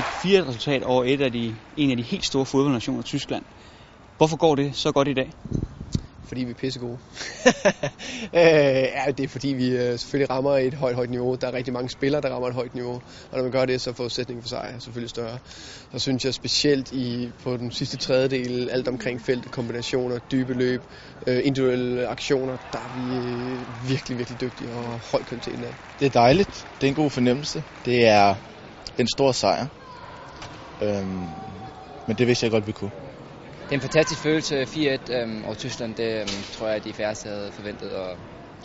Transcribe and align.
et 0.00 0.04
4 0.22 0.48
resultat 0.48 0.82
over 0.82 1.04
et 1.04 1.20
af 1.20 1.32
de, 1.32 1.54
en 1.76 1.90
af 1.90 1.96
de 1.96 2.02
helt 2.02 2.24
store 2.24 2.46
fodboldnationer, 2.46 3.02
Tyskland. 3.02 3.42
Hvorfor 4.16 4.36
går 4.36 4.54
det 4.54 4.76
så 4.76 4.92
godt 4.92 5.08
i 5.08 5.14
dag? 5.14 5.30
fordi 6.30 6.44
vi 6.44 6.50
er 6.50 6.54
pissegode. 6.54 6.98
øh, 8.40 8.40
ja, 8.96 9.04
det 9.16 9.24
er 9.24 9.28
fordi 9.28 9.48
vi 9.48 9.68
øh, 9.68 9.98
selvfølgelig 9.98 10.30
rammer 10.30 10.56
et 10.56 10.74
højt, 10.74 10.94
højt 10.94 11.10
niveau. 11.10 11.34
Der 11.34 11.46
er 11.46 11.52
rigtig 11.52 11.72
mange 11.72 11.88
spillere, 11.88 12.22
der 12.22 12.28
rammer 12.28 12.48
et 12.48 12.54
højt 12.54 12.74
niveau. 12.74 12.94
Og 13.30 13.36
når 13.36 13.42
man 13.42 13.52
gør 13.52 13.64
det, 13.64 13.80
så 13.80 13.90
er 13.90 13.94
forudsætningen 13.94 14.42
for 14.42 14.48
sig 14.48 14.76
selvfølgelig 14.78 15.10
større. 15.10 15.38
Så 15.92 15.98
synes 15.98 16.24
jeg 16.24 16.34
specielt 16.34 16.92
i, 16.92 17.30
på 17.42 17.56
den 17.56 17.70
sidste 17.72 17.96
tredjedel, 17.96 18.70
alt 18.70 18.88
omkring 18.88 19.20
feltet, 19.20 19.52
kombinationer, 19.52 20.18
dybe 20.18 20.54
løb, 20.54 20.82
øh, 21.26 21.40
individuelle 21.44 22.06
aktioner, 22.06 22.56
der 22.72 22.78
er 22.78 22.94
vi 22.94 23.16
øh, 23.16 23.88
virkelig, 23.88 24.18
virkelig 24.18 24.40
dygtige 24.40 24.70
og 24.70 25.00
høj 25.12 25.22
kvalitet 25.22 25.64
af. 25.64 25.74
Det 26.00 26.06
er 26.06 26.10
dejligt. 26.10 26.66
Det 26.80 26.86
er 26.86 26.88
en 26.88 26.94
god 26.94 27.10
fornemmelse. 27.10 27.62
Det 27.84 28.06
er 28.06 28.34
en 28.98 29.08
stor 29.08 29.32
sejr. 29.32 29.79
Øhm, 30.82 31.28
men 32.06 32.18
det 32.18 32.26
vidste 32.26 32.44
jeg 32.44 32.50
godt, 32.50 32.66
vi 32.66 32.72
kunne. 32.72 32.90
Det 33.64 33.72
er 33.72 33.74
en 33.74 33.80
fantastisk 33.80 34.22
følelse, 34.22 34.62
4-1 34.62 35.12
øhm, 35.14 35.44
over 35.44 35.54
Tyskland. 35.54 35.94
Det 35.96 36.20
øhm, 36.20 36.28
tror 36.52 36.66
jeg, 36.66 36.76
at 36.76 36.84
de 36.84 36.92
færreste 36.92 37.28
havde 37.28 37.52
forventet, 37.52 37.92
og 37.92 38.18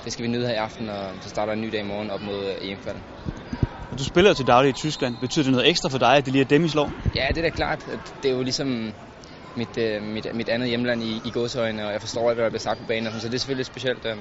det 0.04 0.14
skal 0.14 0.24
vi 0.24 0.30
nyde 0.30 0.48
her 0.48 0.54
i 0.54 0.58
aften, 0.58 0.90
og 0.90 1.16
så 1.22 1.30
starter 1.30 1.54
en 1.54 1.62
ny 1.62 1.70
dag 1.72 1.80
i 1.80 1.84
morgen 1.84 2.10
op 2.10 2.22
mod 2.22 2.50
øh, 2.50 2.56
EM-kvalden. 2.62 3.04
Du 4.00 4.06
spiller 4.06 4.34
til 4.34 4.48
daglig 4.48 4.70
i 4.70 4.74
Tyskland. 4.74 5.16
Betyder 5.22 5.44
det 5.44 5.52
noget 5.52 5.70
ekstra 5.70 5.90
for 5.90 5.98
dig, 5.98 6.18
at 6.18 6.26
det 6.26 6.34
lige 6.34 6.42
er 6.42 6.46
dem, 6.46 6.66
I 6.66 6.70
slår? 6.70 6.92
Ja, 7.16 7.28
det 7.30 7.38
er 7.38 7.42
da 7.42 7.50
klart. 7.50 7.86
Det 8.24 8.30
er 8.30 8.36
jo 8.36 8.42
ligesom 8.42 8.94
mit, 9.56 9.78
øh, 9.78 10.02
mit, 10.02 10.28
mit 10.34 10.50
andet 10.50 10.70
hjemland 10.70 11.04
i, 11.04 11.22
i 11.26 11.32
godsøjne, 11.32 11.86
og 11.86 11.92
jeg 11.92 12.02
forstår 12.02 12.30
alt, 12.30 12.38
hvad 12.38 12.44
der 12.44 12.50
bliver 12.50 12.60
sagt 12.60 12.80
på 12.80 12.86
banen, 12.86 13.12
så 13.12 13.28
det 13.28 13.34
er 13.34 13.40
selvfølgelig 13.40 13.66
specielt. 13.66 14.06
Øh, 14.06 14.18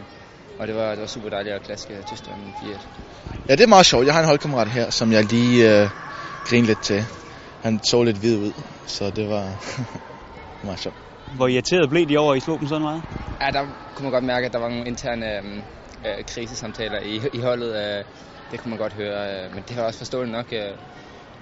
og 0.59 0.67
det 0.67 0.75
var, 0.75 0.91
det 0.91 1.01
var 1.01 1.07
super 1.07 1.29
dejligt 1.29 1.55
at 1.55 1.63
klaske 1.63 2.03
Tyskland 2.03 2.41
4-1. 2.63 2.87
Ja, 3.49 3.53
det 3.53 3.61
er 3.61 3.67
meget 3.67 3.87
sjovt. 3.87 4.07
Jeg 4.07 4.15
har 4.15 4.21
en 4.21 4.27
holdkammerat 4.27 4.69
her, 4.69 4.91
som 4.91 5.13
jeg 5.13 5.25
lige 5.25 5.83
øh, 5.83 5.89
griner 6.45 6.67
lidt 6.67 6.81
til. 6.81 7.07
Han 7.65 7.81
så 7.91 8.03
lidt 8.03 8.19
hvid 8.19 8.37
ud, 8.37 8.53
så 8.87 9.11
det 9.11 9.29
var 9.29 9.47
meget 10.67 10.81
sjovt. 10.81 10.97
Hvor 11.37 11.49
irriteret 11.49 11.91
blev 11.91 12.07
de 12.09 12.19
over, 12.19 12.33
at 12.33 12.37
I 12.37 12.41
slog 12.41 12.61
dem 12.61 12.69
sådan 12.69 12.83
meget? 12.83 13.03
Ja, 13.43 13.49
der 13.57 13.63
kunne 13.95 14.05
man 14.07 14.13
godt 14.13 14.25
mærke, 14.25 14.47
at 14.47 14.53
der 14.53 14.59
var 14.59 14.69
nogle 14.69 14.87
interne 14.87 15.27
øh, 15.37 15.57
øh, 16.07 16.25
krisesamtaler 16.27 17.01
i, 17.01 17.15
i 17.33 17.41
holdet. 17.41 17.71
Øh, 17.83 18.05
det 18.51 18.61
kunne 18.61 18.71
man 18.71 18.79
godt 18.79 18.93
høre, 18.93 19.45
øh, 19.45 19.55
men 19.55 19.65
det 19.69 19.77
var 19.77 19.83
også 19.83 19.99
forståeligt 19.99 20.33
nok. 20.39 20.53
Øh, 20.53 20.73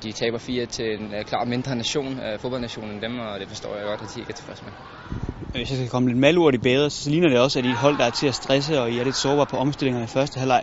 de 0.03 0.12
taber 0.12 0.39
4 0.39 0.67
til 0.67 0.87
en 0.98 1.15
øh, 1.15 1.25
klart 1.25 1.48
mindre 1.48 1.77
nation, 1.77 2.19
øh, 2.25 2.39
fodboldnation 2.41 2.91
end 2.91 3.03
dem, 3.03 3.19
og 3.19 3.41
det 3.41 3.48
forstår 3.48 3.77
jeg 3.77 3.84
godt, 3.87 4.03
at 4.03 4.09
de 4.15 4.20
ikke 4.20 4.31
er 4.31 4.39
tilfredse 4.41 4.65
med. 4.65 4.73
Hvis 5.53 5.70
jeg 5.70 5.78
skal 5.78 5.89
komme 5.89 6.09
lidt 6.09 6.19
malurt 6.19 6.55
i 6.55 6.59
bedre, 6.59 6.91
så 6.91 7.11
ligner 7.11 7.28
det 7.28 7.39
også, 7.41 7.59
at 7.59 7.65
I 7.65 7.69
er 7.69 7.73
et 7.73 7.78
hold, 7.78 7.98
der 7.98 8.05
er 8.05 8.11
til 8.20 8.27
at 8.27 8.34
stresse, 8.34 8.81
og 8.81 8.91
I 8.93 8.98
er 8.98 9.05
lidt 9.05 9.17
sårbare 9.17 9.47
på 9.47 9.56
omstillingerne 9.56 10.05
i 10.05 10.12
første 10.19 10.39
halvleg. 10.39 10.62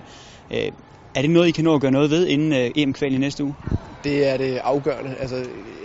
Øh, 0.54 0.72
er 1.16 1.22
det 1.22 1.30
noget, 1.30 1.48
I 1.48 1.52
kan 1.52 1.64
nå 1.64 1.76
at 1.76 1.82
gøre 1.82 1.92
noget 1.92 2.10
ved 2.12 2.28
inden 2.28 2.52
øh, 2.54 2.72
EM-kval 2.76 3.14
i 3.14 3.18
næste 3.18 3.44
uge? 3.44 3.56
Det 4.04 4.28
er 4.28 4.38
det 4.38 4.58
afgørende. 4.58 5.16
Altså, 5.20 5.36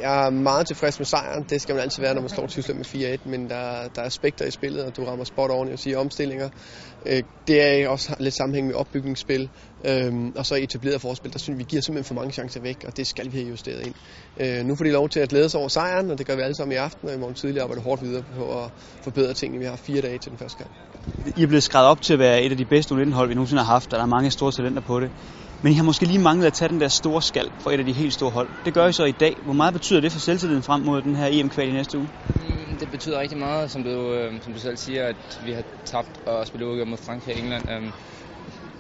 jeg 0.01 0.27
er 0.27 0.31
meget 0.31 0.67
tilfreds 0.67 0.99
med 0.99 1.07
sejren. 1.07 1.45
Det 1.51 1.63
skal 1.63 1.75
man 1.75 1.83
altid 1.83 2.03
være, 2.03 2.15
når 2.15 2.21
man 2.21 2.31
slår 2.31 2.47
Tyskland 2.47 2.79
med 2.79 3.19
4-1, 3.25 3.29
men 3.29 3.51
der, 3.51 3.89
der 3.95 4.03
er 4.03 4.07
aspekter 4.07 4.45
i 4.45 4.51
spillet, 4.51 4.85
og 4.85 4.97
du 4.97 5.05
rammer 5.05 5.25
spot 5.25 5.51
oven 5.51 5.73
og 5.73 5.79
siger 5.79 5.99
omstillinger. 5.99 6.49
Øh, 7.07 7.23
det 7.47 7.63
er 7.63 7.89
også 7.89 8.17
lidt 8.19 8.35
sammenhæng 8.35 8.67
med 8.67 8.75
opbygningsspil, 8.75 9.51
øhm, 9.87 10.33
og 10.37 10.47
så 10.47 10.55
etableret 10.55 11.01
forspil. 11.01 11.33
Der 11.33 11.39
synes 11.39 11.59
vi 11.59 11.65
giver 11.65 11.83
simpelthen 11.83 12.09
for 12.09 12.15
mange 12.15 12.33
chancer 12.33 12.61
væk, 12.61 12.85
og 12.87 12.97
det 12.97 13.07
skal 13.07 13.33
vi 13.33 13.37
have 13.37 13.49
justeret 13.49 13.87
ind. 13.87 13.95
Øh, 14.41 14.65
nu 14.65 14.77
får 14.77 14.85
de 14.85 14.91
lov 14.91 15.09
til 15.09 15.21
at 15.21 15.29
glæde 15.29 15.49
sig 15.49 15.61
over 15.61 15.69
sejren, 15.69 16.11
og 16.11 16.19
det 16.19 16.27
gør 16.27 16.37
vi 16.37 16.43
alle 16.43 16.57
sammen 16.57 16.73
i 16.73 16.77
aften, 16.77 17.09
og 17.09 17.15
i 17.15 17.19
morgen 17.19 17.35
tidlig 17.35 17.63
arbejder 17.63 17.83
hårdt 17.83 18.03
videre 18.03 18.23
på 18.37 18.63
at 18.63 18.71
forbedre 19.05 19.35
tingene. 19.35 19.59
Vi 19.59 19.65
har 19.65 19.77
fire 19.77 20.01
dage 20.01 20.19
til 20.19 20.31
den 20.31 20.39
første 20.39 20.59
kamp. 20.59 20.73
I 21.37 21.43
er 21.43 21.47
blevet 21.47 21.63
skrevet 21.63 21.89
op 21.89 22.03
til 22.03 22.13
at 22.13 22.19
være 22.19 22.43
et 22.43 22.51
af 22.51 22.57
de 22.57 22.65
bedste 22.65 22.95
U19-hold, 22.95 23.29
vi 23.29 23.35
nogensinde 23.35 23.63
har 23.63 23.73
haft, 23.73 23.93
og 23.93 23.99
der 23.99 24.05
er 24.05 24.09
mange 24.09 24.31
store 24.31 24.53
talenter 24.53 24.83
på 24.83 25.01
det. 25.01 25.11
Men 25.63 25.73
I 25.73 25.77
har 25.77 25.85
måske 25.85 26.05
lige 26.05 26.19
manglet 26.19 26.47
at 26.47 26.53
tage 26.53 26.69
den 26.69 26.81
der 26.81 26.89
store 26.89 27.23
skal 27.23 27.51
for 27.63 27.71
et 27.71 27.79
af 27.79 27.87
de 27.87 27.93
helt 27.93 28.15
store 28.15 28.31
hold. 28.31 28.49
Det 28.65 28.75
gør 28.75 28.87
I 28.87 28.93
så 28.93 29.05
i 29.05 29.13
dag. 29.13 29.37
Hvor 29.43 29.53
meget 29.53 29.73
betyder 29.73 30.01
det 30.01 30.13
for 30.13 30.19
selvtilliden 30.19 30.63
frem 30.63 30.81
mod 30.81 31.03
den 31.03 31.15
her 31.15 31.27
EM-kval 31.33 31.69
i 31.69 31.73
næste 31.73 31.99
uge? 31.99 32.09
Mm, 32.35 32.79
det 32.79 32.91
betyder 32.91 33.21
rigtig 33.21 33.39
meget, 33.39 33.71
som 33.71 33.85
du, 33.85 34.15
øh, 34.15 34.43
som 34.43 34.55
du 34.55 34.61
selv 34.61 34.77
siger, 34.77 35.07
at 35.07 35.17
vi 35.45 35.53
har 35.53 35.65
tabt 35.85 36.11
og 36.27 36.47
spillet 36.47 36.67
uafgjort 36.67 36.89
mod 36.89 36.99
Frankrig 36.99 37.35
og 37.35 37.41
England. 37.41 37.71
Øhm, 37.71 37.93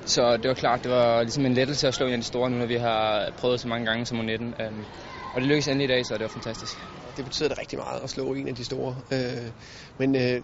så 0.06 0.37
det 0.37 0.48
var 0.48 0.54
klart, 0.54 0.84
det 0.84 0.91
var 0.91 1.22
ligesom 1.22 1.47
en 1.47 1.54
lettelse 1.54 1.88
at 1.88 1.94
slå 1.94 2.06
en 2.06 2.12
af 2.12 2.19
de 2.19 2.26
store 2.26 2.50
nu, 2.50 2.56
når 2.59 2.66
vi 2.66 2.77
har 2.77 3.31
prøvet 3.37 3.60
så 3.60 3.69
mange 3.69 3.87
gange 3.87 4.06
som 4.06 4.21
U19. 4.21 4.62
Øhm, 4.62 4.87
og 5.32 5.41
det 5.41 5.48
lykkedes 5.48 5.69
endelig 5.69 5.84
i 5.84 5.88
dag, 5.88 6.06
så 6.06 6.15
det 6.15 6.22
var 6.22 6.28
fantastisk. 6.28 6.77
Det 7.16 7.25
betyder 7.25 7.48
det 7.48 7.58
rigtig 7.58 7.78
meget 7.78 8.00
at 8.02 8.10
slå 8.10 8.34
en 8.34 8.48
af 8.48 8.54
de 8.54 8.64
store. 8.64 8.97
Øh, 9.12 9.50
men 9.98 10.16
øh, 10.16 10.42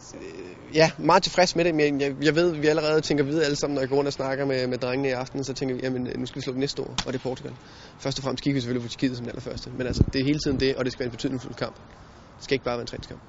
ja, 0.74 0.90
meget 0.98 1.22
tilfreds 1.22 1.56
med 1.56 1.64
det, 1.64 1.74
men 1.74 2.00
jeg, 2.00 2.16
jeg 2.22 2.34
ved, 2.34 2.56
at 2.56 2.62
vi 2.62 2.66
allerede 2.66 3.00
tænker 3.00 3.24
videre 3.24 3.44
alle 3.44 3.56
sammen, 3.56 3.74
når 3.74 3.82
jeg 3.82 3.88
går 3.88 3.96
rundt 3.96 4.06
og 4.06 4.12
snakker 4.12 4.44
med, 4.44 4.66
med 4.66 4.78
drengene 4.78 5.08
i 5.08 5.12
aften, 5.12 5.44
så 5.44 5.54
tænker 5.54 5.74
vi, 5.74 5.80
jamen 5.82 6.06
øh, 6.06 6.18
nu 6.18 6.26
skal 6.26 6.40
vi 6.40 6.42
slå 6.42 6.52
det 6.52 6.60
næste 6.60 6.82
år, 6.82 6.96
og 7.06 7.12
det 7.12 7.18
er 7.18 7.22
Portugal. 7.22 7.52
Først 7.98 8.18
og 8.18 8.22
fremmest 8.22 8.44
kigger 8.44 8.56
vi 8.56 8.60
selvfølgelig 8.60 8.88
på 8.88 8.88
Tjekkiet 8.88 9.16
som 9.16 9.24
den 9.24 9.30
allerførste, 9.30 9.70
men 9.70 9.86
altså 9.86 10.02
det 10.12 10.20
er 10.20 10.24
hele 10.24 10.38
tiden 10.38 10.60
det, 10.60 10.76
og 10.76 10.84
det 10.84 10.92
skal 10.92 11.00
være 11.00 11.06
en 11.06 11.16
betydningsfuld 11.16 11.54
kamp. 11.54 11.74
Det 12.36 12.44
skal 12.44 12.54
ikke 12.54 12.64
bare 12.64 12.74
være 12.74 12.80
en 12.80 12.86
træningskamp. 12.86 13.20